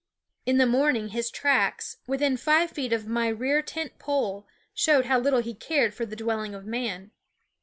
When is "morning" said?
0.65-1.09